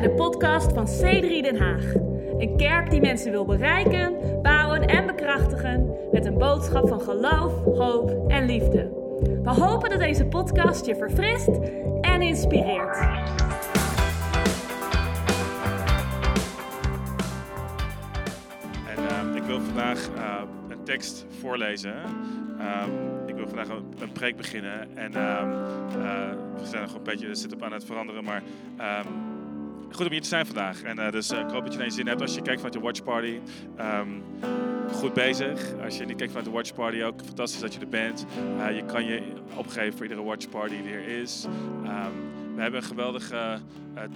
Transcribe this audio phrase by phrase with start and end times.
[0.00, 1.94] bij de podcast van C3 Den Haag.
[2.38, 8.30] Een kerk die mensen wil bereiken, bouwen en bekrachtigen met een boodschap van geloof, hoop
[8.30, 8.90] en liefde.
[9.42, 11.48] We hopen dat deze podcast je verfrist
[12.00, 12.98] en inspireert.
[18.86, 21.94] En ehm, ik wil vandaag eh, een tekst voorlezen.
[22.58, 22.90] Ehm,
[23.26, 24.96] ik wil vandaag een, preek beginnen.
[24.96, 25.50] En ehm,
[26.00, 28.24] eh, we zijn nog een beetje zit op aan het veranderen.
[28.24, 28.42] Maar
[28.76, 29.06] ehm,
[29.90, 30.82] goed om hier te zijn vandaag.
[30.82, 32.80] En eh, dus eh, ik hoop dat je zin hebt als je kijkt vanuit de
[32.80, 33.38] Watch Party.
[33.76, 34.08] Ehm,
[34.92, 35.74] goed bezig.
[35.84, 38.26] Als je niet kijkt vanuit de Watch Party, ook fantastisch dat je er bent.
[38.58, 39.22] Eh, je kan je
[39.54, 41.46] opgeven voor iedere Watch Party die er is.
[41.84, 42.12] Ehm,
[42.54, 43.58] we hebben een geweldige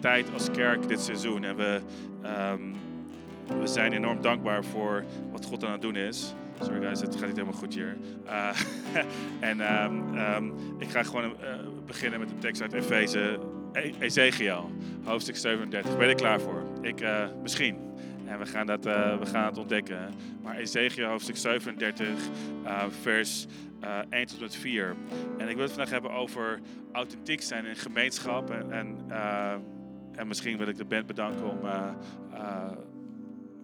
[0.00, 1.44] tijd als kerk dit seizoen.
[1.44, 1.80] En we,
[2.22, 2.62] ehm,
[3.60, 6.34] we zijn enorm dankbaar voor wat God aan het doen is.
[6.60, 7.96] Sorry guys, het gaat niet helemaal goed hier.
[9.40, 9.60] En
[10.78, 11.34] ik ga gewoon
[11.86, 13.38] beginnen met een tekst uit Efeze,
[13.72, 14.70] Ezekiel,
[15.04, 15.96] hoofdstuk 37.
[15.96, 16.62] Ben je er klaar voor?
[16.80, 17.76] Ik, eh, misschien.
[18.26, 20.14] En we gaan, dat, eh, we gaan het ontdekken.
[20.42, 22.06] Maar Ezekiel hoofdstuk 37,
[22.64, 23.46] eh, vers
[23.80, 24.96] eh 1 tot en met 4.
[25.38, 26.60] En ik wil het vandaag hebben over
[26.92, 28.50] authentiek zijn in gemeenschap.
[28.50, 28.96] En, en,
[30.14, 31.60] en misschien wil ik de band bedanken om...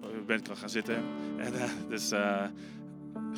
[0.01, 0.97] de band kan gaan zitten.
[1.39, 1.53] En,
[1.89, 2.13] dus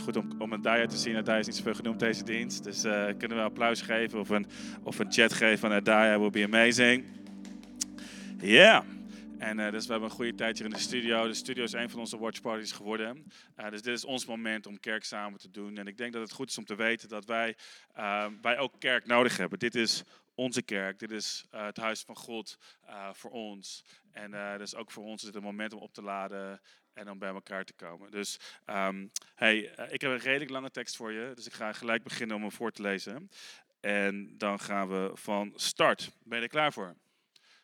[0.03, 1.17] goed om, om een te zien.
[1.17, 2.65] Adaya is niet zoveel genoemd deze dienst.
[2.65, 4.47] Dus eh, kunnen we applaus geven of een,
[4.83, 7.05] of een chat geven van Adaya will be amazing.
[8.41, 8.85] Ja.
[9.39, 11.27] En eh, dus we hebben een goede tijd hier in de studio.
[11.27, 13.33] De studio is een van onze watchparties geworden.
[13.55, 15.79] Eh, dus dit is ons moment om kerk samen te doen.
[15.79, 17.57] En ik denk dat het goed is om te weten dat wij,
[17.95, 19.59] eh, wij ook kerk nodig hebben.
[19.59, 20.05] Dit is
[20.41, 20.99] onze kerk.
[20.99, 23.85] Dit is eh, het huis van God eh, voor ons.
[24.13, 26.61] En eh dus ook voor ons is het een moment om op te laden
[27.01, 28.11] en om bij elkaar te komen.
[28.11, 31.33] Dus ehm, hey, eh, ik heb een redelijk lange tekst voor je.
[31.35, 33.31] Dus ik ga gelijk beginnen om hem voor te lezen.
[33.81, 36.11] En dan gaan we van start.
[36.23, 36.97] Ben je er klaar voor?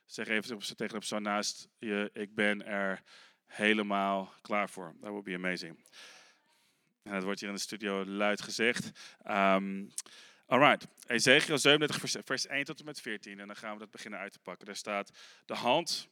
[0.05, 3.03] Zeg even tegen de persoon naast je, ik ben er
[3.47, 4.95] helemaal klaar voor.
[5.01, 5.85] That would be amazing.
[7.03, 8.91] En dat wordt hier in de studio luid gezegd.
[9.31, 9.93] Um,
[10.47, 13.41] alright, Ezekiel 37 vers, vers 1 tot en met 14.
[13.41, 14.67] En dan gaan we dat beginnen uit te pakken.
[14.67, 15.11] Daar staat,
[15.45, 16.09] de hand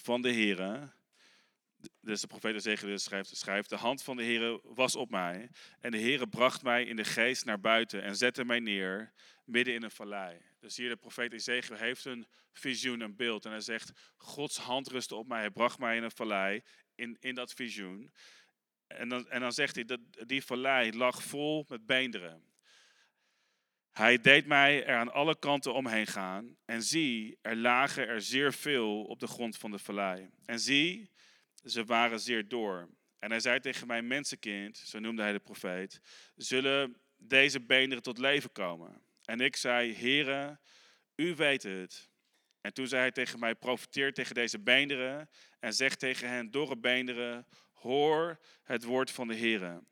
[0.00, 0.90] van de Heere,
[2.00, 5.50] dus de profeet Ezekiel schrijft, schrijft, de hand van de Heere was op mij.
[5.80, 9.12] En de Heere bracht mij in de geest naar buiten en zette mij neer
[9.44, 10.40] midden in een vallei.
[10.60, 13.44] Dus hier de profeet Ezekiel heeft een visioen, een beeld.
[13.44, 15.40] En hij zegt, Gods hand rustte op mij.
[15.40, 16.62] Hij bracht mij in een vallei,
[16.94, 18.12] in, in dat visioen.
[18.86, 22.42] En dan, en dan zegt hij, dat die vallei lag vol met beenderen.
[23.90, 26.56] Hij deed mij er aan alle kanten omheen gaan.
[26.64, 30.30] En zie, er lagen er zeer veel op de grond van de vallei.
[30.44, 31.10] En zie,
[31.70, 32.88] ze waren zeer door.
[33.18, 36.00] En hij zei tegen mij, mensenkind, zo noemde hij de profeet,
[36.36, 39.00] zullen deze beenderen tot leven komen?
[39.24, 40.58] En ik zei, Heere,
[41.16, 42.08] u weet het.
[42.60, 45.30] En toen zei hij tegen mij, profiteer tegen deze beenderen
[45.60, 49.82] en zeg tegen hen, dorre beenderen, hoor het woord van de Heere.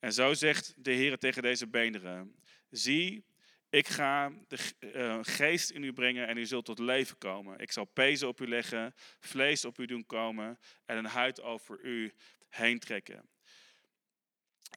[0.00, 2.34] En zo zegt de Heere tegen deze beenderen,
[2.70, 3.24] zie,
[3.72, 7.58] ik ga de uh, geest in u brengen en u zult tot leven komen.
[7.58, 11.78] Ik zal pezen op u leggen, vlees op u doen komen en een huid over
[11.82, 12.12] u
[12.48, 13.28] heen trekken.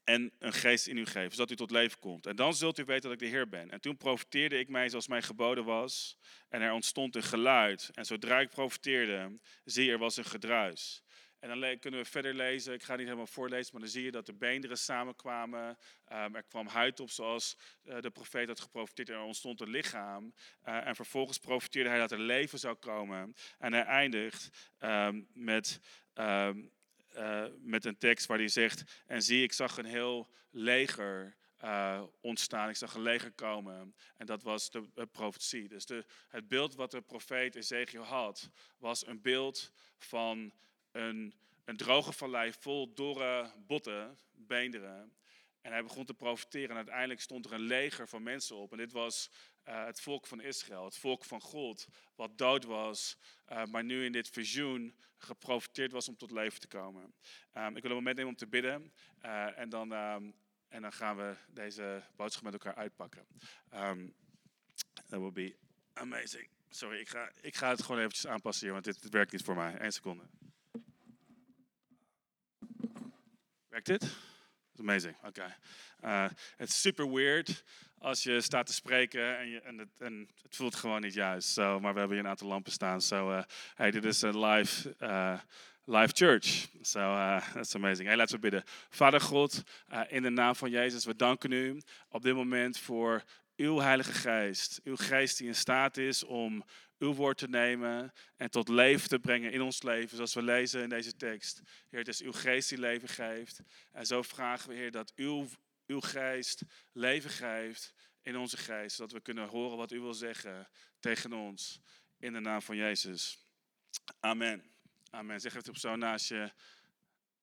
[0.03, 2.25] En een geest in u geven, zodat u tot leven komt.
[2.25, 3.71] En dan zult u weten dat ik de Heer ben.
[3.71, 6.17] En toen profiteerde ik mij zoals mij geboden was.
[6.49, 7.89] En er ontstond een geluid.
[7.93, 11.03] En zodra ik profiteerde, zie er was een gedruis.
[11.39, 12.73] En dan kunnen we verder lezen.
[12.73, 15.77] Ik ga niet helemaal voorlezen, maar dan zie je dat de beenderen samenkwamen.
[16.11, 19.09] Um, er kwam huid op zoals uh, de profeet had geprofiteerd.
[19.09, 20.33] Er ontstond een lichaam.
[20.65, 23.35] Uh, en vervolgens profiteerde hij dat er leven zou komen.
[23.59, 25.79] En hij eindigt um, met,
[26.13, 26.71] um,
[27.17, 29.03] uh, met een tekst waar hij zegt...
[29.05, 31.35] En zie, ik zag een heel leger
[32.21, 32.69] ontstaan.
[32.69, 33.95] Ik zag een leger komen.
[34.17, 35.67] En dat was de, de profetie.
[35.67, 40.53] Dus de, het beeld wat de profeet Ezekiel had, was een beeld van
[40.95, 41.33] een,
[41.65, 45.13] een droge vallei vol dorre botten, beenderen.
[45.61, 48.71] En hij begon te profiteren en uiteindelijk stond er een leger van mensen op.
[48.71, 49.31] En dit was
[49.67, 53.17] uh, het volk van Israël, het volk van God, wat dood was,
[53.51, 57.13] uh, maar nu in dit visioen geprofiteerd was om tot leven te komen.
[57.53, 58.93] Um, ik wil een moment nemen om te bidden
[59.25, 60.35] uh, en, dan, um,
[60.67, 63.27] en dan gaan we deze boodschap met elkaar uitpakken.
[63.73, 64.15] Um,
[65.09, 65.55] that will be
[65.93, 66.49] amazing.
[66.69, 69.43] Sorry, ik ga, ik ga het gewoon eventjes aanpassen hier, want dit, dit werkt niet
[69.43, 69.75] voor mij.
[69.79, 70.23] Eén seconde.
[73.75, 74.09] Werkt dit?
[74.09, 75.15] That's amazing.
[75.23, 75.53] Oké.
[75.99, 76.29] Okay.
[76.57, 77.63] Het is super weird
[77.97, 81.57] als je staat te spreken en, je, en, het, en het, voelt gewoon niet juist.
[81.57, 83.01] Maar we hebben hier een aantal lampen staan.
[83.01, 83.43] So, uh,
[83.75, 85.39] hey, dit is een live, uh,
[85.85, 86.67] live church.
[86.81, 86.99] So,
[87.53, 88.07] that's amazing.
[88.07, 88.63] Hey, laten we bidden.
[88.89, 89.63] Vader God,
[90.07, 93.23] in de naam van Jezus, we danken u op dit moment voor
[93.55, 94.81] uw Heilige Geest.
[94.83, 96.63] Uw Geest die in staat is om
[97.05, 100.81] uw woord te nemen en tot leven te brengen in ons leven, zoals we lezen
[100.81, 101.61] in deze tekst.
[101.89, 103.59] Heer, het is uw geest die leven geeft.
[103.91, 105.47] En zo vragen we, Heer, dat uw,
[105.87, 106.61] uw geest
[106.91, 110.67] leven geeft in onze geest, zodat we kunnen horen wat u wil zeggen
[110.99, 111.79] tegen ons.
[112.19, 113.45] In de naam van Jezus.
[114.19, 114.63] Amen.
[115.09, 115.39] Amen.
[115.39, 116.51] Zeg even de persoon naast je.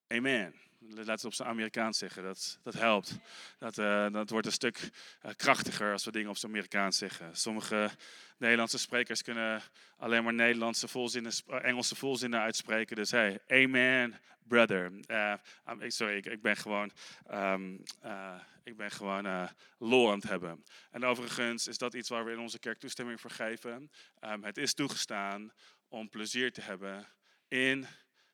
[0.06, 0.71] Amen.
[0.88, 3.18] Laat het op zijn Amerikaans zeggen, dat, dat helpt.
[3.58, 4.90] Dat, uh, dat wordt een stuk
[5.22, 7.36] uh, krachtiger als we dingen op zijn Amerikaans zeggen.
[7.36, 7.90] Sommige
[8.38, 9.62] Nederlandse sprekers kunnen
[9.96, 12.96] alleen maar Nederlandse volzinnen, Engelse volzinnen uitspreken.
[12.96, 14.92] Dus hey, amen, brother.
[15.06, 15.34] Uh,
[15.78, 16.90] sorry, ik, ik, ben gewoon,
[17.30, 17.82] um,
[18.62, 19.48] ik ben gewoon
[19.78, 20.64] law aan het hebben.
[20.90, 23.90] En overigens is dat iets waar we in onze kerk toestemming voor geven.
[24.20, 25.52] Um, het is toegestaan
[25.88, 27.06] om plezier te hebben
[27.48, 27.86] in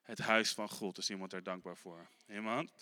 [0.08, 0.96] het huis van God.
[0.96, 2.08] Dus iemand daar dankbaar voor.
[2.28, 2.72] Iemand?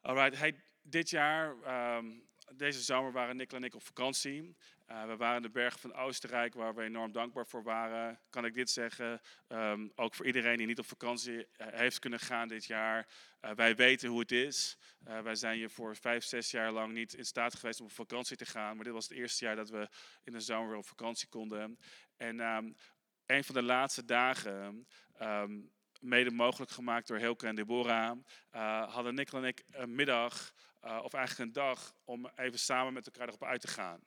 [0.00, 1.56] Alright, dit jaar,
[1.96, 4.56] um, deze zomer waren Nick en ik op vakantie.
[4.90, 8.20] Uh, we waren in de bergen van Oostenrijk, waar we enorm dankbaar voor waren.
[8.30, 9.20] Kan ik dit zeggen?
[9.48, 13.08] Um, ook voor iedereen die niet op vakantie eh, heeft kunnen gaan dit jaar.
[13.40, 14.78] Uh, wij weten hoe het is.
[14.98, 18.36] Wij zijn hier voor vijf, zes jaar lang niet in staat geweest om op vakantie
[18.36, 18.74] te gaan.
[18.74, 19.88] Maar dit was het eerste jaar dat we
[20.24, 21.78] in de zomer weer op vakantie konden.
[22.16, 22.76] En um,
[23.26, 24.86] een van de laatste dagen
[25.98, 28.18] mede mogelijk gemaakt door Hilke en Deborah,
[28.54, 30.52] uh, hadden Nick en ik een middag,
[30.84, 34.00] uh, of eigenlijk een dag, om even samen met elkaar erop uit te gaan.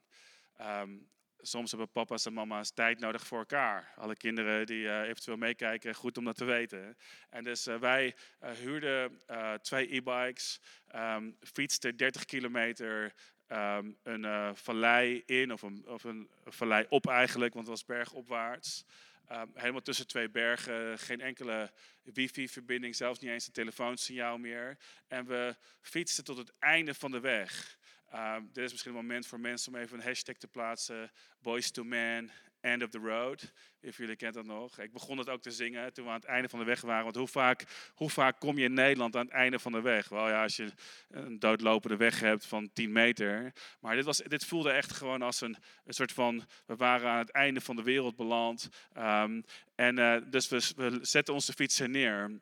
[0.61, 3.93] Um, soms hebben papa's en mama's tijd nodig voor elkaar.
[3.95, 6.97] Alle kinderen die uh, eventueel meekijken, goed om dat te weten.
[7.29, 9.21] En dus wij huurden
[9.61, 10.59] twee e-bikes,
[10.95, 13.13] um, fietsten 30 kilometer
[13.47, 18.85] um, een vallei in, of een, of een vallei op eigenlijk, want het was bergopwaarts.
[19.31, 21.71] Um, helemaal tussen twee bergen, geen enkele
[22.03, 24.77] wifi-verbinding, zelfs niet eens een telefoonsignaal meer.
[25.07, 27.77] En we fietsten tot het einde van de weg.
[28.13, 31.11] Um, dit is misschien een moment voor mensen om even een hashtag te plaatsen.
[31.39, 32.31] Boys to Man,
[32.61, 33.51] End of the Road.
[33.79, 34.79] If jullie kent dat nog.
[34.79, 37.03] Ik begon het ook te zingen toen we aan het einde van de weg waren.
[37.03, 40.09] Want hoe vaak, hoe vaak kom je in Nederland aan het einde van de weg?
[40.09, 40.71] Wel ja, als je
[41.09, 43.53] een doodlopende weg hebt van 10 meter.
[43.79, 46.45] Maar dit, was, dit voelde echt gewoon als een, een soort van...
[46.65, 48.69] We waren aan het einde van de wereld beland.
[48.97, 49.43] Um,
[49.75, 52.41] en uh, dus we, zetten onze fietsen neer.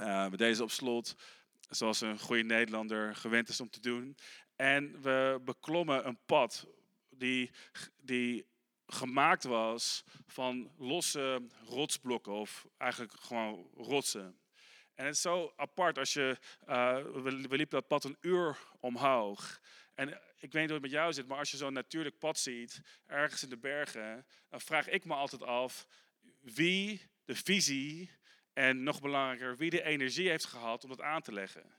[0.00, 1.14] Uh, we deden op slot.
[1.70, 4.16] Zoals een goede Nederlander gewend is om te doen.
[4.56, 6.66] En we beklommen een pad
[7.10, 7.50] die,
[8.00, 8.46] die
[8.86, 14.38] gemaakt was van losse rotsblokken of eigenlijk gewoon rotsen.
[14.94, 16.38] En het is zo apart als je,
[16.68, 19.60] uh, we, we liepen dat pad een uur omhoog.
[19.94, 20.08] En
[20.38, 22.80] ik weet niet hoe het met jou zit, maar als je zo'n natuurlijk pad ziet,
[23.06, 25.86] ergens in de bergen, dan vraag ik me altijd af
[26.40, 28.10] wie de visie
[28.52, 31.74] en nog belangrijker, wie de energie heeft gehad om dat aan te leggen.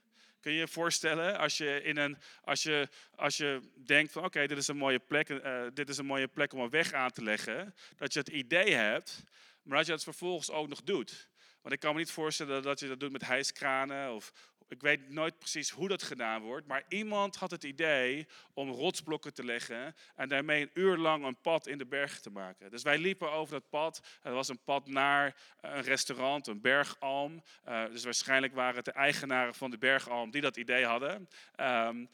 [0.46, 4.46] Kun je je voorstellen als je, in een, als je, als je denkt van oké,
[4.46, 7.10] dit is een mooie plek, uh, dit is een mooie plek om een weg aan
[7.10, 9.22] te leggen, dat je het idee hebt,
[9.62, 11.28] maar dat je het vervolgens ook nog doet.
[11.62, 14.32] Want ik kan me niet voorstellen dat je dat doet met hijskranen of,
[14.68, 19.34] ik weet nooit precies hoe dat gedaan wordt, maar iemand had het idee om rotsblokken
[19.34, 22.70] te leggen en daarmee een uur lang een pad in de bergen te maken.
[22.70, 24.02] Dus wij liepen over dat pad.
[24.22, 27.42] Het was een pad naar een restaurant, een bergalm.
[27.68, 31.28] Uh, dus waarschijnlijk waren het de eigenaren van de bergalm die dat idee hadden.
[31.60, 32.08] Um,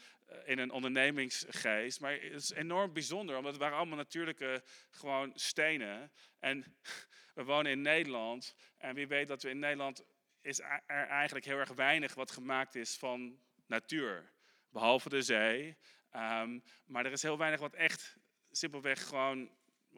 [0.44, 2.00] in een ondernemingsgeest.
[2.00, 6.10] Maar het is enorm bijzonder, omdat het waren allemaal natuurlijke gewoon stenen.
[6.41, 6.65] En
[7.34, 8.55] we wonen in Nederland.
[8.79, 10.05] En wie weet dat we in Nederland
[10.43, 14.32] is er eigenlijk heel erg weinig wat gemaakt is van natuur.
[14.69, 15.77] Behalve de zee.
[16.17, 18.17] Um, maar er is heel weinig wat echt
[18.51, 19.51] simpelweg gewoon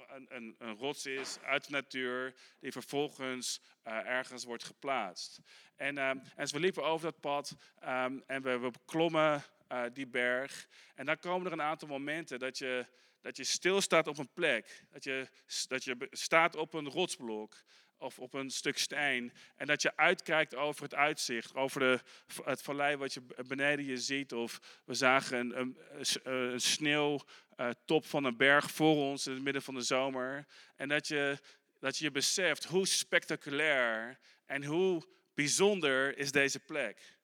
[0.08, 5.40] een, een, een, rots is uit de natuur, die vervolgens uh, ergens wordt geplaatst.
[5.76, 10.06] En, um, en we liepen over dat pad um, en we, we beklommen uh, die
[10.06, 10.68] berg.
[10.94, 12.86] En dan komen er een aantal momenten dat je,
[13.20, 14.84] dat je stilstaat op een plek.
[14.90, 15.28] Dat je,
[15.68, 17.64] dat je staat op een rotsblok
[18.04, 19.32] of op een stuk steen.
[19.56, 22.00] En dat je uitkijkt over het uitzicht, over de,
[22.44, 24.32] het vallei wat je beneden je ziet.
[24.32, 29.62] Of we zagen een, een, een sneeuwtop van een berg voor ons in het midden
[29.62, 30.46] van de zomer.
[30.76, 31.38] En dat je,
[31.78, 35.02] dat je beseft hoe spectaculair en hoe
[35.34, 37.18] bijzonder is deze plek.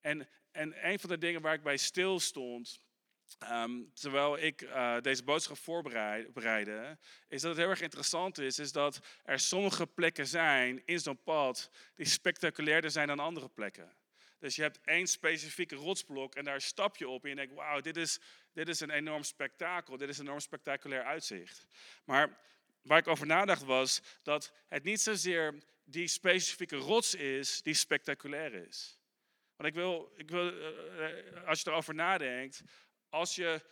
[0.00, 2.84] En, en een van de dingen waar ik bij stil stond
[3.52, 8.72] Um, terwijl ik uh, deze boodschap voorbereidde, is dat het heel erg interessant is, is
[8.72, 13.96] dat er sommige plekken zijn in zo'n pad die spectaculairder zijn dan andere plekken.
[14.38, 17.80] Dus je hebt één specifieke rotsblok en daar stap je op en je denkt, wauw,
[17.80, 18.18] dit is,
[18.52, 21.66] dit is een enorm spektakel, dit is een enorm spectaculair uitzicht.
[22.04, 22.38] Maar
[22.82, 28.54] waar ik over nadacht was dat het niet zozeer die specifieke rots is die spectaculair
[28.54, 28.98] is.
[29.56, 32.62] Want ik wil, ik wil uh, als je erover nadenkt,
[33.16, 33.62] als je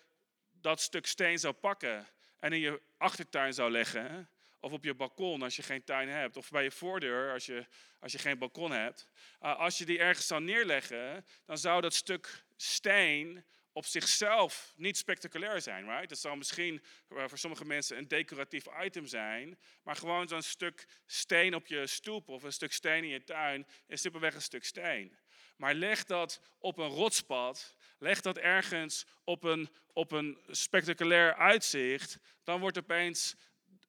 [0.50, 2.08] dat stuk steen zou pakken
[2.38, 6.36] en in je achtertuin zou leggen, of op je balkon als je geen tuin hebt,
[6.36, 7.66] of bij je voordeur als je,
[8.00, 9.08] als je geen balkon hebt,
[9.40, 14.96] uh, als je die ergens zou neerleggen, dan zou dat stuk steen op zichzelf niet
[14.96, 16.08] spectaculair zijn, right?
[16.08, 21.54] Dat zal misschien voor sommige mensen een decoratief item zijn, maar gewoon zo'n stuk steen
[21.54, 25.18] op je stoep of een stuk steen in je tuin is simpelweg een stuk steen.
[25.56, 32.18] Maar leg dat op een rotspad, leg dat ergens op een, op een spectaculair uitzicht,
[32.44, 33.36] dan wordt opeens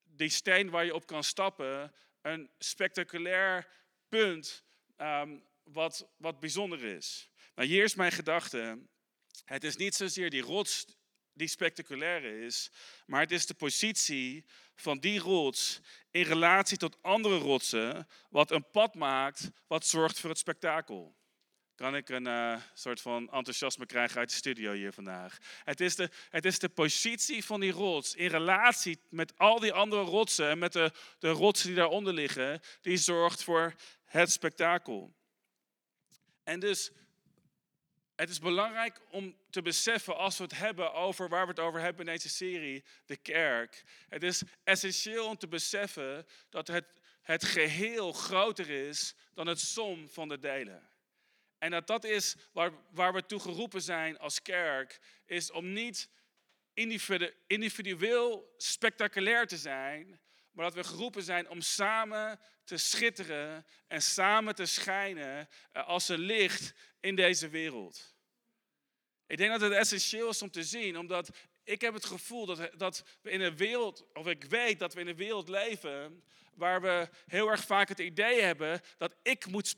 [0.03, 3.67] die steen waar je op kan stappen een spectaculair
[4.10, 4.63] punt
[4.98, 7.29] um, wat, wat bijzonder is.
[7.55, 8.79] Nou, hier is mijn gedachte.
[9.45, 10.86] Het is niet zozeer die rots
[11.34, 12.72] die spectaculair is,
[13.05, 14.45] maar het is de positie
[14.75, 15.79] van die rots
[16.12, 21.15] in relatie tot andere rotsen, wat een pad maakt, wat zorgt voor het spektakel.
[21.75, 25.38] Kan ik een uh, soort van enthousiasme krijgen uit de studio hier vandaag?
[25.63, 29.74] Het is, de, het is de positie van die rots in relatie met al die
[29.74, 33.74] andere rotsen en met de, de rotsen die daaronder liggen, die zorgt voor
[34.05, 35.13] het spektakel.
[36.44, 36.91] En dus
[38.15, 41.79] het is belangrijk om te beseffen als we het hebben over waar we het over
[41.79, 43.84] hebben in deze serie, de kerk.
[44.10, 46.86] Het is essentieel om te beseffen dat het,
[47.22, 50.94] het geheel groter is dan het som van de delen.
[51.65, 56.10] En dat dat is waar, waar we toe geroepen zijn als kerk, is om niet
[57.48, 60.19] individueel spectaculair te zijn,
[60.51, 66.10] maar dat we geroepen zijn om samen te schitteren en samen te schijnen eh, als
[66.10, 68.15] een licht in deze wereld.
[69.27, 71.29] Ik denk dat het essentieel is om te zien, omdat
[71.63, 75.00] ik heb het gevoel dat, dat we in een wereld, of ik weet dat we
[75.00, 76.24] in een wereld leven
[76.56, 79.76] waar we heel erg vaak het idee hebben dat ik moet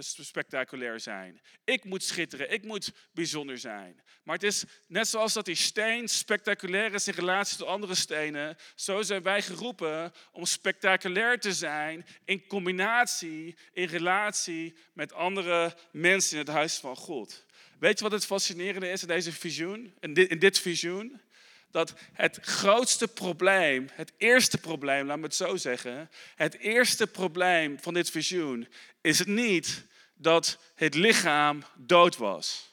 [0.00, 1.40] spectaculair zijn.
[1.64, 4.02] Ik moet schitteren, ik moet bijzonder zijn.
[4.22, 8.56] Maar het is net zoals dat die steen spectaculair is in relatie tot andere stenen,
[8.74, 16.32] zo zijn wij geroepen om spectaculair te zijn in combinatie, in relatie met andere mensen
[16.32, 17.46] in het huis van God.
[17.78, 21.20] Weet je wat het fascinerende is in deze visioen, in dit, in dit visioen?
[21.70, 27.80] Dat het grootste probleem, het eerste probleem, laat me het zo zeggen, het eerste probleem
[27.80, 28.68] van dit visioen
[29.00, 32.68] is het niet dat het lichaam dood was.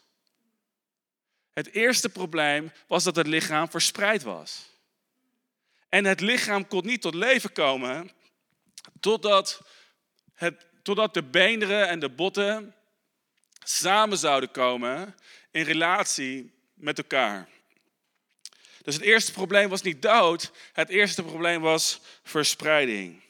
[1.53, 4.69] Het eerste probleem was dat het lichaam verspreid was.
[5.89, 8.11] En het lichaam kon niet tot leven komen
[8.99, 9.61] totdat,
[10.33, 12.75] het, totdat de beenderen en de botten
[13.63, 15.15] samen zouden komen
[15.51, 17.47] in relatie met elkaar.
[18.85, 23.23] Dus het eerste probleem was niet dood, het eerste probleem was verspreiding.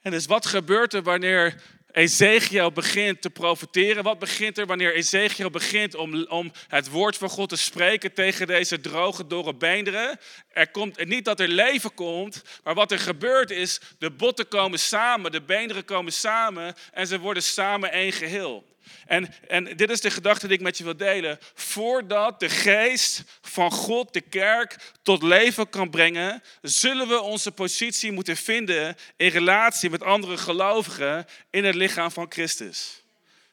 [0.00, 4.02] En dus wat gebeurt er wanneer Ezekiel begint te profiteren?
[4.02, 8.46] Wat begint er wanneer Ezekiel begint om, om het woord van God te spreken tegen
[8.46, 10.18] deze droge, dorre beenderen?
[10.48, 14.78] Er komt niet dat er leven komt, maar wat er gebeurt is, de botten komen
[14.78, 18.64] samen, de beenderen komen samen en ze worden samen één geheel.
[19.06, 21.38] En, en dit is de gedachte die ik met je wil delen.
[21.54, 28.12] Voordat de geest van God de kerk tot leven kan brengen, zullen we onze positie
[28.12, 33.04] moeten vinden in relatie met andere gelovigen in het lichaam van Christus.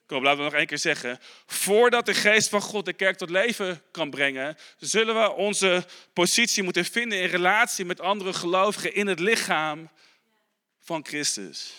[0.05, 1.19] Kom, laten we nog één keer zeggen.
[1.45, 6.63] Voordat de geest van God de kerk tot leven kan brengen, zullen we onze positie
[6.63, 9.89] moeten vinden in relatie met andere gelovigen in het lichaam
[10.81, 11.73] van Christus.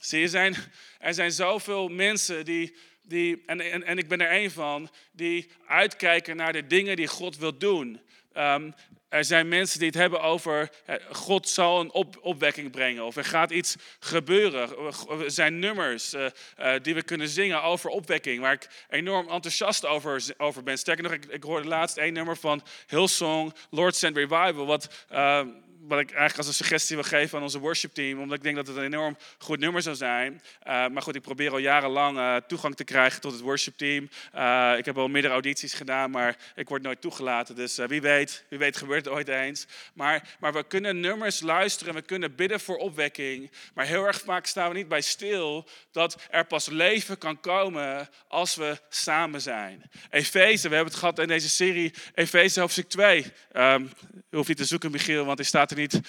[0.00, 0.56] Zie je, er zijn,
[0.98, 5.50] er zijn zoveel mensen die die, en, en, en ik ben er één van, die
[5.66, 8.00] uitkijken naar de dingen die God wil doen.
[8.32, 8.70] Ehm,
[9.14, 13.16] er zijn mensen die het hebben over eh, God zal een op, opwekking brengen of
[13.16, 14.70] er gaat iets gebeuren.
[15.08, 16.26] Er zijn nummers uh,
[16.60, 20.78] uh, die we kunnen zingen over opwekking, waar ik enorm enthousiast over, over ben.
[20.78, 25.48] Sterker nog, ik, ik hoorde laatst één nummer van Hillsong, Lord Send Revival, wat ehm,
[25.88, 28.66] wat ik eigenlijk als een suggestie wil geven aan onze worshipteam, omdat ik denk dat
[28.66, 30.42] het een enorm goed nummer zou zijn.
[30.66, 34.08] Uh, maar goed, ik probeer al jarenlang uh, toegang te krijgen tot het worshipteam.
[34.34, 37.54] Uh, ik heb al meerdere audities gedaan, maar ik word nooit toegelaten.
[37.54, 39.66] Dus wie weet, wie weet gebeurt het ooit eens.
[39.94, 43.50] Maar, maar we kunnen nummers luisteren, we kunnen bidden voor opwekking.
[43.74, 48.08] Maar heel erg vaak staan we niet bij stil dat er pas leven kan komen
[48.28, 49.90] als we samen zijn.
[50.10, 53.32] Efeze, we hebben het gehad in deze serie, Efeze hoofdstuk 2.
[53.52, 53.90] Um,
[54.30, 56.00] je te zoeken, Michiel, want hij staat niet, uh,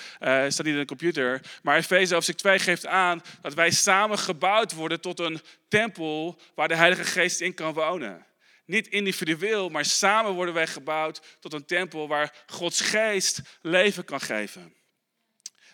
[0.47, 1.41] staat in de computer.
[1.63, 6.67] Maar Efeze hoofdstuk 2 geeft aan dat wij samen gebouwd worden tot een tempel waar
[6.67, 8.25] de Heilige Geest in kan wonen.
[8.65, 14.21] Niet individueel, maar samen worden wij gebouwd tot een tempel waar Gods geest leven kan
[14.21, 14.73] geven.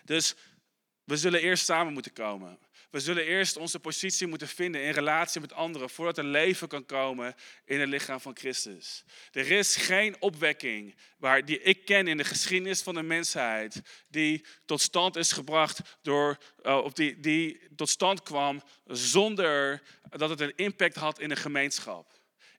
[0.04, 0.34] Dus
[1.04, 2.58] we zullen eerst samen moeten komen.
[2.92, 6.86] We zullen eerst onze positie moeten vinden in relatie met anderen voordat er leven kan
[6.86, 7.34] komen
[7.64, 9.04] in het lichaam van Christus.
[9.30, 14.44] Er is geen opwekking waar, die ik ken in de geschiedenis van de mensheid die
[14.64, 20.40] tot stand is gebracht door, uh, of die, die tot stand kwam zonder dat het
[20.40, 22.12] een impact had in een gemeenschap.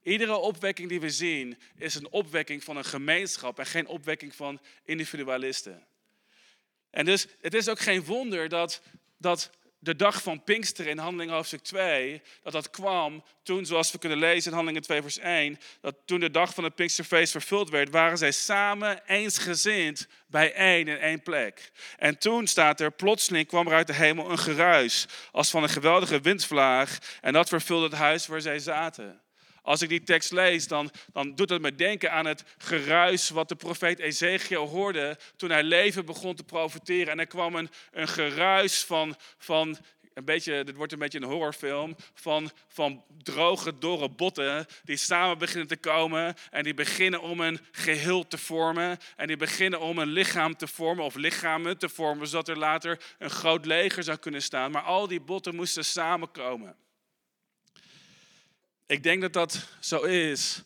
[0.04, 4.62] Iedere opwekking die we zien is een opwekking van een gemeenschap en geen opwekking van
[4.84, 5.88] individualisten.
[6.90, 8.82] En dus het is ook geen wonder dat,
[9.18, 9.52] dat
[9.84, 14.18] de dag van Pinkster in Handelingen hoofdstuk 2, dat dat kwam toen, zoals we kunnen
[14.18, 17.90] lezen in Handelingen 2 vers 1, dat toen de dag van het Pinksterfeest vervuld werd,
[17.90, 21.72] waren zij samen eensgezind bij één in één plek.
[21.98, 25.70] En toen staat er, plotseling kwam er uit de hemel een geruis, als van een
[25.70, 29.23] geweldige windvlaag, en dat vervulde het huis waar zij zaten.
[29.63, 33.50] Als ik die tekst lees, dan, dan doet het me denken aan het geruis wat
[33.50, 37.12] de profeet Ezekiel hoorde toen hij leven begon te profiteren.
[37.12, 37.70] En er kwam een,
[38.08, 39.77] geruis van, van
[40.13, 45.38] een beetje, dit wordt een beetje een horrorfilm, van, van droge, dorre botten die samen
[45.38, 49.98] beginnen te komen en die beginnen om een geheel te vormen en die beginnen om
[49.98, 54.17] een lichaam te vormen of lichamen te vormen, zodat er later een groot leger zou
[54.17, 54.72] kunnen staan.
[54.72, 56.75] Maar al die botten moesten samenkomen.
[58.86, 60.63] Ik denk dat dat zo is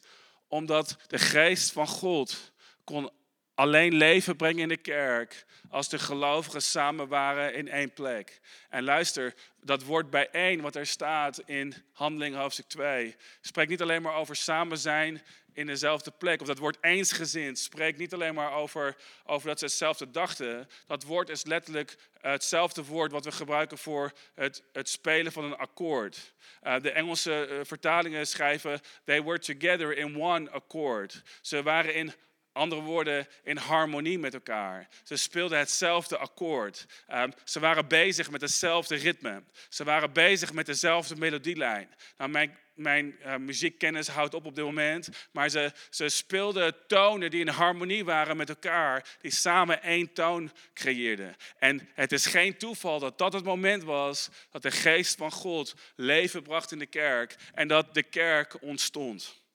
[0.47, 2.51] omdat de geest van God
[2.83, 3.11] kon
[3.55, 8.39] alleen leven brengen in de kerk als de gelovigen samen waren in één plek.
[8.69, 14.01] En luister, dat woord bijeen wat er staat in Handelingen hoofdstuk 2, spreekt niet alleen
[14.01, 15.21] maar over samen zijn
[15.57, 16.41] in dezelfde plek.
[16.41, 18.95] Of dat woord eensgezind spreekt niet alleen maar over,
[19.25, 20.69] over dat ze hetzelfde dachten.
[20.87, 25.57] Dat woord is letterlijk hetzelfde woord wat we gebruiken voor het, het spelen van een
[25.57, 26.33] akkoord.
[26.63, 31.21] Uh, de Engelse uh, vertalingen schrijven, they were together in one accord.
[31.41, 32.13] Ze waren in
[32.57, 34.87] andere woorden, in harmonie met elkaar.
[35.03, 36.85] Ze speelden hetzelfde akkoord.
[37.13, 39.43] Um, ze waren bezig met hetzelfde ritme.
[39.69, 41.89] Ze waren bezig met dezelfde melodielijn.
[42.17, 45.09] Nou, mijn mijn uh, muziekkennis houdt op op dit moment.
[45.31, 49.17] Maar ze, ze speelden tonen die in harmonie waren met elkaar.
[49.21, 51.35] Die samen één toon creëerden.
[51.59, 55.75] En het is geen toeval dat dat het moment was dat de geest van God
[55.95, 57.35] leven bracht in de kerk.
[57.53, 59.45] En dat de kerk ontstond.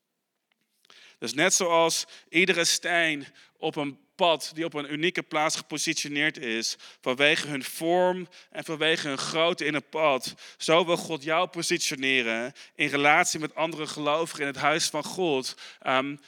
[1.23, 6.77] Dus net zoals iedere steen op een pad die op een unieke plaats gepositioneerd is,
[7.01, 12.53] vanwege hun vorm en vanwege hun grootte in het pad, zo wil God jou positioneren
[12.75, 15.55] in relatie met andere gelovigen in het huis van God,
[15.87, 16.21] um,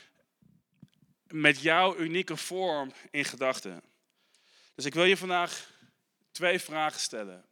[1.28, 3.83] met jouw unieke vorm in gedachten.
[4.74, 5.70] Dus ik wil je vandaag
[6.33, 7.44] twee vragen stellen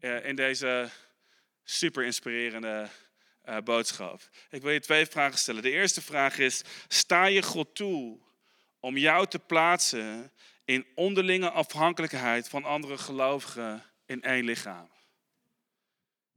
[0.00, 0.90] uh, in deze
[1.64, 2.88] super inspirerende
[3.48, 4.20] uh, boodschap.
[4.50, 5.62] Ik wil je twee vragen stellen.
[5.62, 8.18] De eerste vraag is: sta je God toe
[8.80, 10.32] om jou te plaatsen
[10.64, 14.94] in onderlinge afhankelijkheid van andere gelovigen in één lichaam?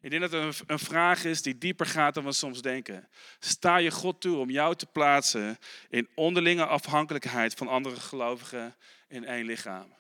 [0.02, 3.10] Ik denk dat het een vraag is die dieper gaat dan we soms denken.
[3.39, 5.58] Sta je God toe om jou te plaatsen
[5.89, 8.76] in onderlinge afhankelijkheid van andere gelovigen
[9.08, 9.93] in één lichaam?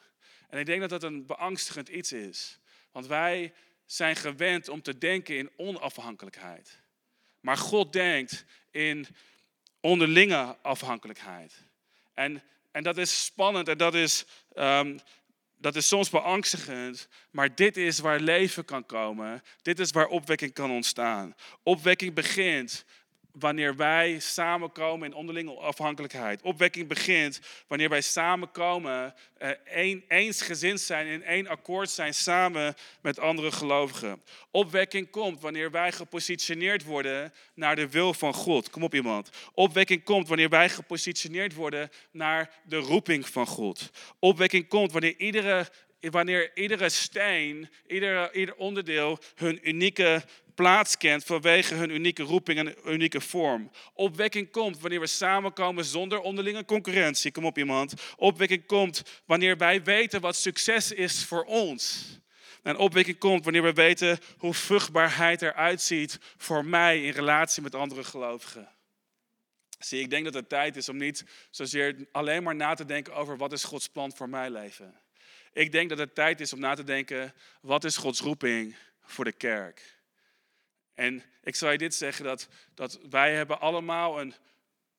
[0.49, 2.59] En ik denk dat dat een beangstigend iets is.
[2.91, 3.53] Want wij
[3.85, 6.79] zijn gewend om te denken in onafhankelijkheid.
[7.39, 9.07] Maar God denkt in
[9.81, 11.53] onderlinge afhankelijkheid.
[12.13, 14.25] En, en dat is spannend en dat is,
[14.55, 14.99] um,
[15.57, 17.07] dat is soms beangstigend.
[17.31, 19.43] Maar dit is waar leven kan komen.
[19.61, 21.35] Dit is waar opwekking kan ontstaan.
[21.63, 22.85] Opwekking begint
[23.39, 26.41] wanneer wij samenkomen in onderlinge afhankelijkheid.
[26.41, 33.19] Opwekking begint wanneer wij samenkomen, eh, een, eensgezind zijn, in één akkoord zijn samen met
[33.19, 34.21] andere gelovigen.
[34.51, 38.69] Opwekking komt wanneer wij gepositioneerd worden naar de wil van God.
[38.69, 39.29] Kom op iemand.
[39.53, 43.89] Opwekking komt wanneer wij gepositioneerd worden naar de roeping van God.
[44.19, 45.67] Opwekking komt wanneer iedere
[45.99, 50.23] wanneer iedere steen, ieder, ieder onderdeel hun unieke
[50.59, 53.71] plaats kent vanwege hun unieke roeping en unieke vorm.
[53.93, 57.31] Opwekking komt wanneer we samenkomen zonder onderlinge concurrentie.
[57.31, 57.93] Kom op iemand.
[58.15, 62.05] Opwekking komt wanneer wij weten wat succes is voor ons.
[62.63, 67.75] En opwekking komt wanneer we weten hoe vruchtbaarheid eruit ziet voor mij in relatie met
[67.75, 68.69] andere gelovigen.
[69.79, 73.15] Zie, ik denk dat het tijd is om niet zozeer alleen maar na te denken
[73.15, 74.99] over wat is Gods plan voor mijn leven.
[75.53, 79.25] Ik denk dat het tijd is om na te denken, wat is Gods roeping voor
[79.25, 79.98] de kerk?
[80.99, 84.33] En ik zou je dit zeggen, dat, dat wij hebben allemaal een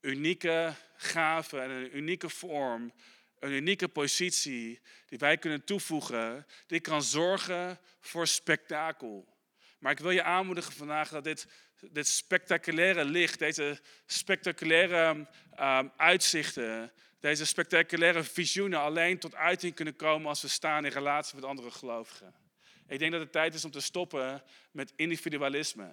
[0.00, 2.92] unieke gave en een unieke vorm,
[3.38, 9.28] een unieke positie die wij kunnen toevoegen, die kan zorgen voor spektakel.
[9.78, 11.46] Maar ik wil je aanmoedigen vandaag dat dit,
[11.90, 15.26] dit spectaculaire licht, deze spectaculaire
[15.58, 21.34] uh, uitzichten, deze spectaculaire visioenen alleen tot uiting kunnen komen als we staan in relatie
[21.34, 22.39] met andere gelovigen.
[22.90, 25.92] Ik denk dat het tijd is om te stoppen met individualisme.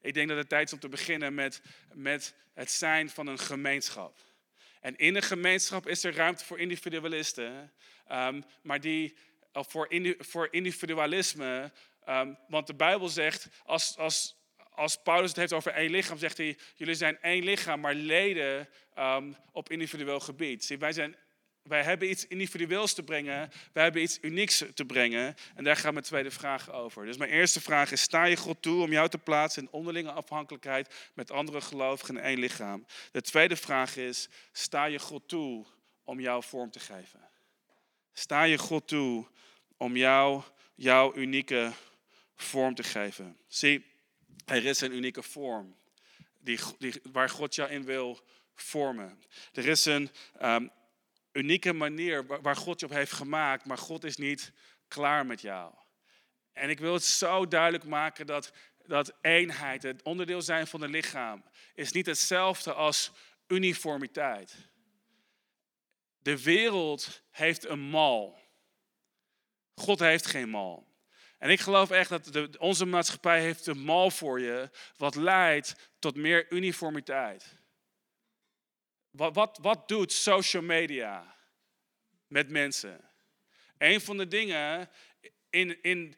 [0.00, 1.62] Ik denk dat het tijd is om te beginnen met,
[1.94, 4.16] met het zijn van een gemeenschap.
[4.80, 7.72] En in een gemeenschap is er ruimte voor individualisten,
[8.06, 9.16] ehm, maar die,
[9.52, 11.72] voor, voor individualisme,
[12.08, 14.36] um, want de Bijbel zegt, als, als,
[14.70, 18.68] als Paulus het heeft over één lichaam, zegt hij, jullie zijn één lichaam, maar leden
[18.98, 20.64] um, op individueel gebied.
[20.64, 21.16] Zie, wij zijn
[21.62, 23.50] wij hebben iets individueels te brengen.
[23.72, 25.34] Wij hebben iets unieks te brengen.
[25.54, 27.06] En daar gaat mijn tweede vraag over.
[27.06, 30.10] Dus mijn eerste vraag is: sta je God toe om jou te plaatsen in onderlinge
[30.10, 32.86] afhankelijkheid met andere gelovigen in één lichaam?
[33.12, 35.66] De tweede vraag is: sta je God toe
[36.04, 37.30] om jou vorm te geven?
[38.12, 39.26] Sta je God toe
[39.76, 40.42] om jou,
[40.74, 41.72] jouw unieke
[42.36, 43.38] vorm te geven?
[43.46, 43.84] Zie,
[44.44, 45.76] er is een unieke vorm
[46.42, 48.20] die, die, waar God jou in wil
[48.54, 49.22] vormen.
[49.52, 50.10] Er is een
[50.42, 50.70] um,
[51.32, 54.52] unieke manier waar God je op heeft gemaakt, maar God is niet
[54.88, 55.74] klaar met jou.
[56.52, 58.52] En ik wil het zo duidelijk maken dat,
[58.86, 63.12] dat eenheid, het onderdeel zijn van het lichaam, is niet hetzelfde als
[63.46, 64.56] uniformiteit.
[66.18, 68.40] De wereld heeft een mal.
[69.74, 70.90] God heeft geen mal.
[71.38, 76.16] En ik geloof echt dat onze maatschappij heeft een mal voor je, wat leidt tot
[76.16, 77.60] meer uniformiteit.
[79.12, 81.36] Wat, wat, doet social media
[82.26, 83.00] met mensen?
[83.78, 84.90] Een van de dingen
[85.50, 86.16] in, in,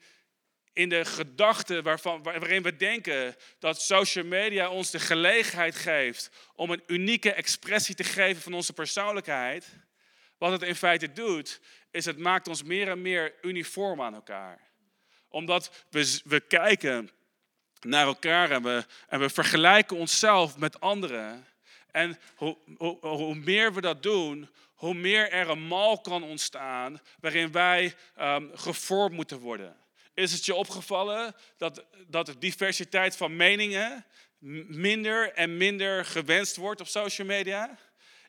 [0.72, 6.70] in de gedachten waarvan, waarin we denken dat social media ons de gelegenheid geeft om
[6.70, 9.68] een unieke expressie te geven van onze persoonlijkheid.
[10.38, 14.61] Wat het in feite doet, is het maakt ons meer en meer uniform aan elkaar.
[15.28, 17.11] Omdat we, we kijken
[17.80, 21.46] naar elkaar en we, en we vergelijken onszelf met anderen.
[21.94, 27.00] En hoe, hoe, hoe, meer we dat doen, hoe meer er een mal kan ontstaan
[27.20, 29.76] waarin wij um, gevormd moeten worden.
[30.14, 34.04] Is het je opgevallen dat, dat de diversiteit van meningen
[34.68, 37.78] minder en minder gewenst wordt op social media?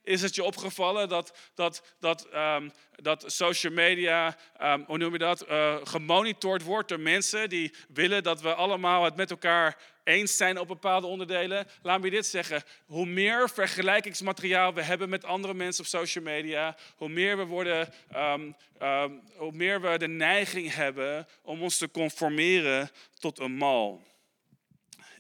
[0.04, 5.18] Is het je opgevallen dat, dat, dat, um, dat social media, um, hoe noem je
[5.18, 10.38] dat, uh, gemonitord wordt door mensen die willen dat we allemaal het met elkaar eens
[10.38, 11.68] zijn op bepaalde onderdelen.
[11.82, 12.64] Laat me dit zeggen.
[12.86, 17.94] Hoe meer vergelijkingsmateriaal we hebben met andere mensen op social media, hoe meer we worden,
[18.16, 22.90] um, um, hoe meer we de neiging hebben om ons te conformeren
[23.20, 24.04] tot een mal.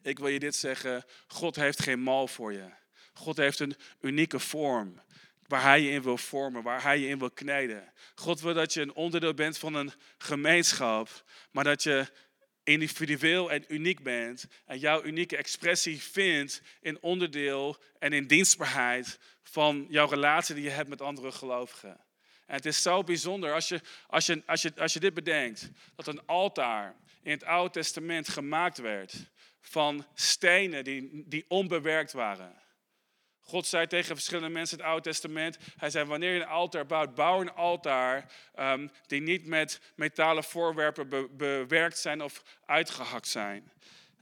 [0.01, 2.69] Ik wil je dit zeggen: God heeft geen mal voor je.
[3.13, 5.03] God heeft een unieke vorm
[5.47, 7.91] waar Hij je in wil vormen, waar Hij je in wil kneden.
[8.15, 12.07] God wil dat je een onderdeel bent van een gemeenschap, maar dat je
[12.65, 19.85] individueel en uniek bent en jouw unieke expressie vindt in onderdeel en in dienstbaarheid van
[19.89, 21.97] jouw relatie die je hebt met andere gelovigen.
[22.45, 25.69] En het is zo bijzonder als je, als je, als je, als je dit bedenkt,
[25.95, 29.29] dat een altaar in het Oude Testament gemaakt werd
[29.61, 32.63] van stenen die, die onbewerkt waren.
[33.47, 36.85] God zei tegen verschillende mensen in het Oude Testament, hij zei wanneer je een altaar
[36.85, 43.71] bouwt, bouw een altaar um, die niet met metalen voorwerpen bewerkt zijn of uitgehakt zijn.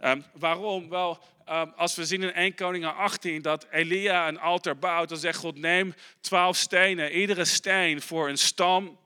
[0.03, 0.89] Um, waarom?
[0.89, 5.17] Wel, um, als we zien in 1 Koningen 18 dat Elia een altaar bouwt, dan
[5.17, 8.99] zegt God neem twaalf stenen, iedere steen voor een stam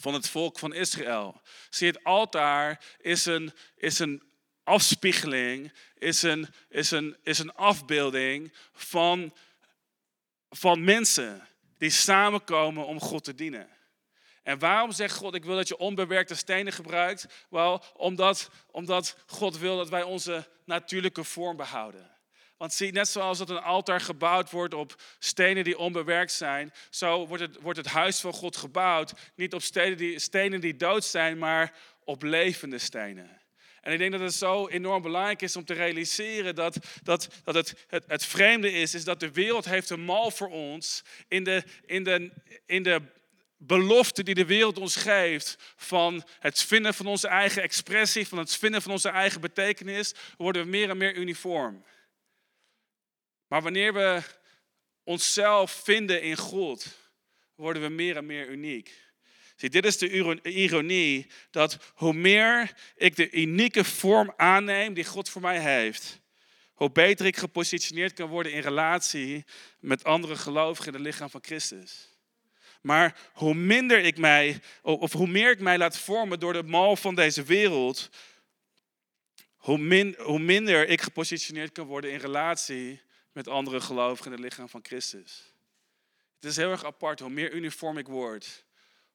[0.00, 1.40] van het volk van Israël.
[1.70, 4.22] Zie, het altaar is een, is een
[4.64, 9.32] afspiegeling, is een, is, een, is een afbeelding van
[10.54, 13.68] van mensen die samenkomen om God te dienen.
[14.42, 17.46] En waarom zegt God, ik wil dat je onbewerkte stenen gebruikt?
[17.50, 22.10] Wel, omdat, omdat God wil dat wij onze natuurlijke vorm behouden.
[22.56, 27.26] Want zie, net zoals dat een altaar gebouwd wordt op stenen die onbewerkt zijn, zo
[27.26, 31.04] wordt het, wordt het huis van God gebouwd, niet op stenen die, stenen die dood
[31.04, 33.41] zijn, maar op levende stenen.
[33.82, 37.54] En ik denk dat het zo enorm belangrijk is om te realiseren dat, dat, dat
[37.54, 41.44] het, het, het vreemde is, is dat de wereld heeft een mal voor ons in
[41.44, 42.30] de, in de,
[42.66, 43.02] in de
[43.56, 48.56] belofte die de wereld ons geeft van het vinden van onze eigen expressie, van het
[48.56, 51.84] vinden van onze eigen betekenis, worden we meer en meer uniform.
[53.46, 54.22] Maar wanneer we
[55.04, 56.86] onszelf vinden in God,
[57.54, 59.00] worden we meer en meer uniek.
[59.62, 65.28] Zie, dit is de ironie dat hoe meer ik de unieke vorm aanneem die God
[65.28, 66.20] voor mij heeft,
[66.72, 69.44] hoe beter ik gepositioneerd kan worden in relatie
[69.80, 72.08] met andere gelovigen in het lichaam van Christus.
[72.80, 76.96] Maar hoe minder ik mij, of hoe meer ik mij laat vormen door de mal
[76.96, 78.10] van deze wereld,
[79.56, 83.00] hoe, min, hoe minder ik gepositioneerd kan worden in relatie
[83.32, 85.52] met andere gelovigen in het lichaam van Christus.
[86.34, 88.64] Het is heel erg apart, hoe meer uniform ik word,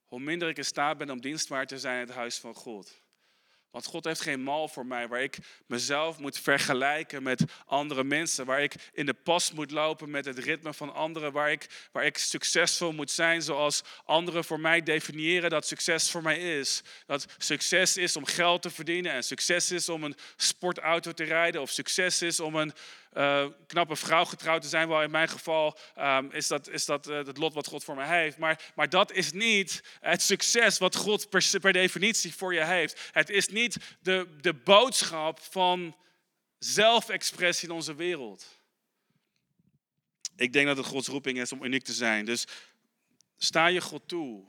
[0.08, 3.02] hoe minder ik in staat ben om dienstbaar te zijn in het huis van God.
[3.72, 8.46] Want God heeft geen mal voor mij waar ik mezelf moet vergelijken met andere mensen.
[8.46, 11.32] Waar ik in de pas moet lopen met het ritme van anderen.
[11.32, 16.22] Waar ik, waar ik succesvol moet zijn zoals anderen voor mij definiëren dat succes voor
[16.22, 16.82] mij is.
[17.06, 21.62] Dat succes is om geld te verdienen en succes is om een sportauto te rijden.
[21.62, 22.74] Of succes is om een
[23.18, 24.88] uh, knappe vrouw getrouwd te zijn.
[24.88, 27.96] Wel in mijn geval um, is dat, is dat uh, het lot wat God voor
[27.96, 28.38] mij heeft.
[28.38, 33.10] Maar, maar dat is niet het succes wat God per, per definitie voor je heeft.
[33.12, 35.96] Het is niet de, de boodschap van
[36.58, 38.60] zelfexpressie in onze wereld.
[40.36, 42.26] Ik denk dat het Gods roeping is om uniek te zijn.
[42.26, 42.48] Dus
[43.38, 44.44] sta je God toe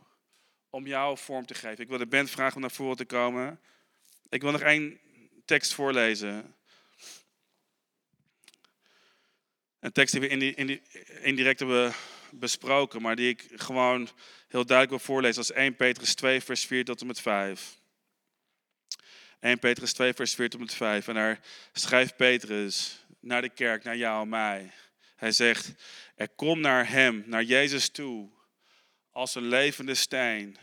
[0.70, 1.78] om jou vorm te geven.
[1.78, 3.61] Ik wil de band vragen om naar voren te komen.
[4.28, 4.98] Ik wil nog één
[5.44, 6.54] tekst voorlezen.
[9.80, 10.28] Een tekst die we
[11.22, 11.92] indirect hebben
[12.30, 14.08] besproken, maar die ik gewoon
[14.48, 17.76] heel duidelijk wil voorlezen als 1 Petrus 2, vers 4 tot en met 5.
[19.40, 21.08] 1 Petrus 2, vers 4 tot en met 5.
[21.08, 21.40] En daar
[21.72, 24.72] schrijft Petrus naar de kerk, naar jou mij.
[25.16, 25.72] Hij zegt,
[26.16, 28.28] er kom naar hem, naar Jezus toe,
[29.10, 30.56] als een levende steen,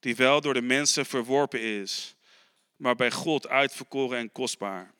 [0.00, 2.14] die wel door de mensen verworpen is,
[2.76, 4.94] maar bij God uitverkoren en kostbaar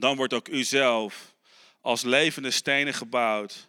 [0.00, 1.34] dan wordt ook u zelf
[1.80, 3.68] als levende stenen gebouwd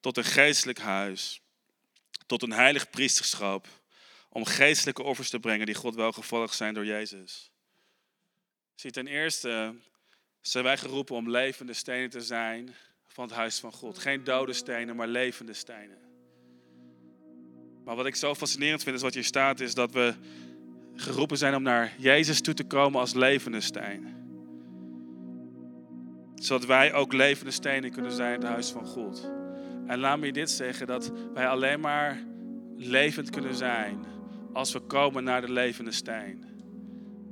[0.00, 1.40] tot een geestelijk huis,
[2.26, 3.66] tot een heilig priesterschap,
[4.28, 7.50] om geestelijke offers te brengen die God welgevallig zijn door Jezus.
[8.74, 9.74] Zie, ten eerste
[10.40, 12.74] zijn wij geroepen om levende stenen te zijn
[13.06, 13.98] van het huis van God.
[13.98, 15.98] Geen dode stenen, maar levende stenen.
[17.84, 20.14] Maar wat ik zo fascinerend vind is wat hier staat, is dat we
[20.94, 24.17] geroepen zijn om naar Jezus toe te komen als levende steen
[26.38, 29.30] zodat wij ook levende stenen kunnen zijn in het huis van God.
[29.86, 32.22] En laat me je dit zeggen, dat wij alleen maar
[32.76, 34.04] levend kunnen zijn
[34.52, 36.44] als we komen naar de levende steen.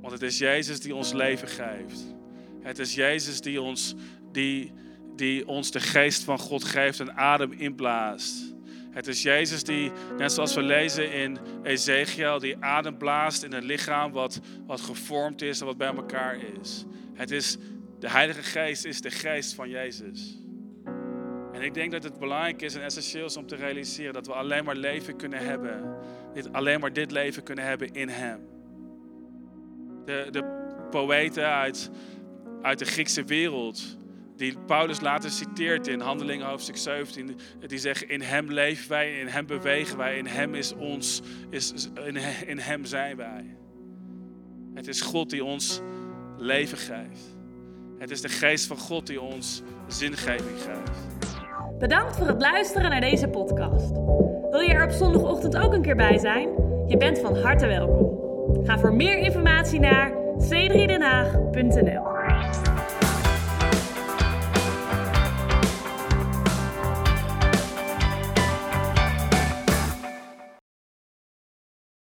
[0.01, 2.15] Want het is Jezus die ons leven geeft.
[2.61, 3.95] Het is Jezus die ons,
[4.31, 4.71] die,
[5.15, 8.55] die ons de geest van God geeft en adem inblaast.
[8.91, 13.63] Het is Jezus die, net zoals we lezen in Ezekiel, die adem blaast in een
[13.63, 16.85] lichaam wat, wat gevormd is en wat bij elkaar is.
[17.13, 17.57] Het is
[17.99, 20.41] de Heilige Geest is de geest van Jezus.
[21.51, 24.33] En ik denk dat het belangrijk is en essentieel is om te realiseren dat we
[24.33, 25.95] alleen maar leven kunnen hebben.
[26.33, 28.39] Dit, alleen maar dit leven kunnen hebben in Hem.
[30.05, 30.43] De, de
[30.89, 31.89] poëten uit,
[32.61, 33.97] uit de Griekse wereld,
[34.35, 39.27] die Paulus later citeert in Handelingen hoofdstuk 17, die zeggen: In Hem leven wij, in
[39.27, 42.15] Hem bewegen wij, in Hem is ons, is, in,
[42.47, 43.57] in Hem zijn wij.
[44.73, 45.81] Het is God die ons
[46.37, 47.36] leven geeft.
[47.97, 50.91] Het is de geest van God die ons zingeving geeft.
[51.79, 53.91] Bedankt voor het luisteren naar deze podcast.
[54.51, 56.49] Wil je er op zondagochtend ook een keer bij zijn?
[56.87, 58.19] Je bent van harte welkom.
[58.65, 62.16] Ga voor meer informatie naar c3denhaag.nl